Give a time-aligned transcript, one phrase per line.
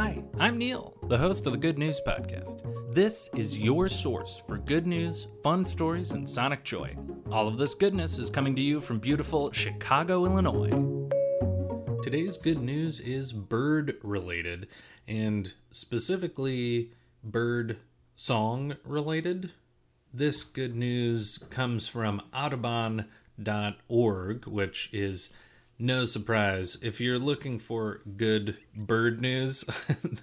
[0.00, 2.62] Hi, I'm Neil, the host of the Good News Podcast.
[2.94, 6.94] This is your source for good news, fun stories, and sonic joy.
[7.32, 10.70] All of this goodness is coming to you from beautiful Chicago, Illinois.
[12.04, 14.68] Today's good news is bird related,
[15.08, 16.92] and specifically
[17.24, 17.78] bird
[18.14, 19.50] song related.
[20.14, 23.06] This good news comes from Audubon.org,
[24.46, 25.32] which is
[25.78, 26.76] no surprise.
[26.82, 29.64] If you're looking for good bird news,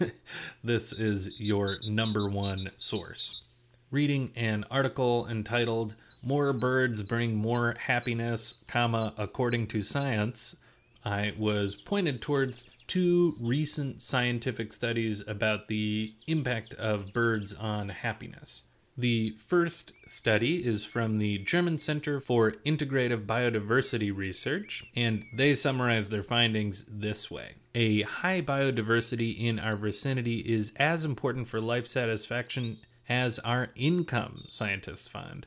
[0.63, 3.41] this is your number one source.
[3.89, 10.57] Reading an article entitled More Birds Bring More Happiness, comma, according to science,
[11.05, 18.63] I was pointed towards two recent scientific studies about the impact of birds on happiness.
[18.97, 26.09] The first study is from the German Center for Integrative Biodiversity Research, and they summarize
[26.09, 27.55] their findings this way.
[27.73, 32.77] A high biodiversity in our vicinity is as important for life satisfaction
[33.09, 35.45] as our income, scientists find.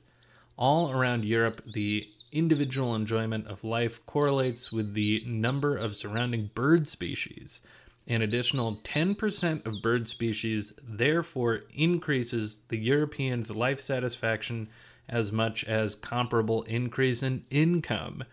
[0.58, 6.86] All around Europe, the individual enjoyment of life correlates with the number of surrounding bird
[6.86, 7.60] species.
[8.08, 14.68] An additional 10% of bird species therefore increases the European's life satisfaction
[15.10, 18.24] as much as comparable increase in income.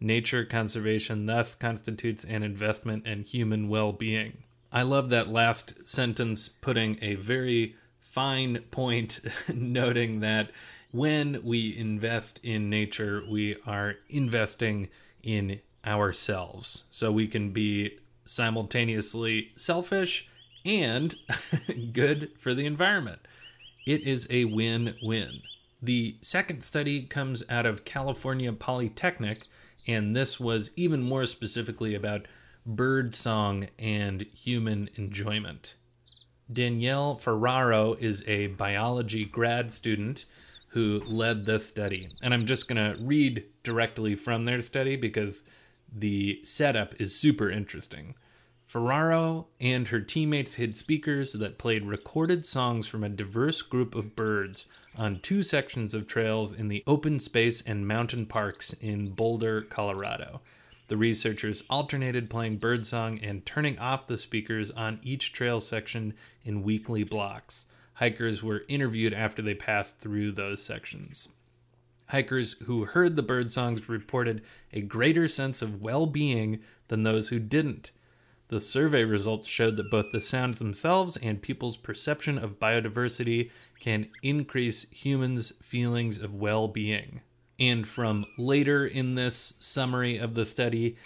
[0.00, 4.42] Nature conservation thus constitutes an investment in human well being.
[4.72, 9.20] I love that last sentence putting a very fine point,
[9.54, 10.50] noting that
[10.90, 14.88] when we invest in nature, we are investing
[15.22, 16.82] in ourselves.
[16.90, 20.28] So we can be simultaneously selfish
[20.64, 21.14] and
[21.92, 23.20] good for the environment.
[23.86, 25.42] It is a win win.
[25.82, 29.46] The second study comes out of California Polytechnic,
[29.88, 32.20] and this was even more specifically about
[32.64, 35.74] bird song and human enjoyment.
[36.52, 40.26] Danielle Ferraro is a biology grad student
[40.72, 42.08] who led this study.
[42.22, 45.44] And I'm just going to read directly from their study because
[45.94, 48.14] the setup is super interesting.
[48.66, 54.16] Ferraro and her teammates hid speakers that played recorded songs from a diverse group of
[54.16, 54.66] birds
[54.96, 60.40] on two sections of trails in the open space and mountain parks in Boulder, Colorado.
[60.88, 66.14] The researchers alternated playing birdsong and turning off the speakers on each trail section
[66.44, 67.66] in weekly blocks.
[67.94, 71.28] Hikers were interviewed after they passed through those sections.
[72.12, 77.38] Hikers who heard the birdsongs reported a greater sense of well being than those who
[77.38, 77.90] didn't.
[78.48, 83.50] The survey results showed that both the sounds themselves and people's perception of biodiversity
[83.80, 87.22] can increase humans' feelings of well being.
[87.58, 90.98] And from later in this summary of the study,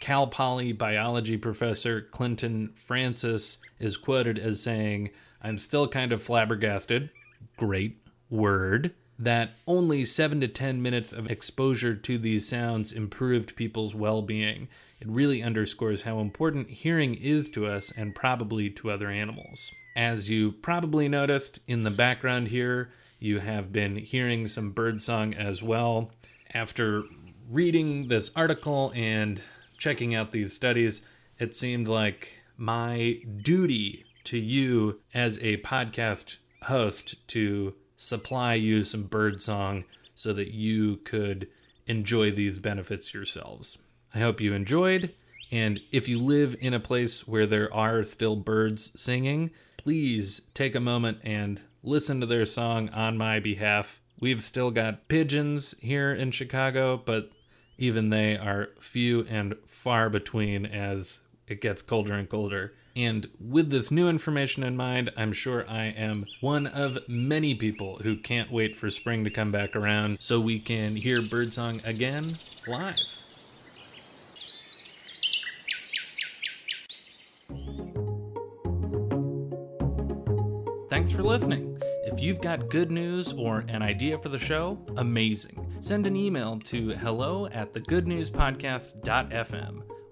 [0.00, 5.10] Cal Poly biology professor Clinton Francis is quoted as saying,
[5.42, 7.10] I'm still kind of flabbergasted.
[7.58, 7.98] Great
[8.30, 8.94] word.
[9.18, 14.68] That only 7 to 10 minutes of exposure to these sounds improved people's well being.
[15.00, 19.70] It really underscores how important hearing is to us and probably to other animals.
[19.94, 25.62] As you probably noticed in the background here, you have been hearing some birdsong as
[25.62, 26.10] well.
[26.52, 27.04] After
[27.48, 29.40] reading this article and
[29.78, 31.02] checking out these studies,
[31.38, 39.04] it seemed like my duty to you as a podcast host to supply you some
[39.04, 39.84] birdsong
[40.14, 41.48] so that you could
[41.86, 43.78] enjoy these benefits yourselves.
[44.14, 45.14] I hope you enjoyed.
[45.50, 50.74] And if you live in a place where there are still birds singing, please take
[50.74, 54.00] a moment and listen to their song on my behalf.
[54.18, 57.30] We've still got pigeons here in Chicago, but
[57.76, 62.72] even they are few and far between as it gets colder and colder.
[62.96, 67.96] And with this new information in mind, I'm sure I am one of many people
[67.96, 72.22] who can't wait for spring to come back around so we can hear birdsong again
[72.68, 73.00] live.
[80.88, 81.82] Thanks for listening.
[82.04, 85.66] If you've got good news or an idea for the show, amazing.
[85.80, 89.93] Send an email to hello at thegoodnewspodcast.fm.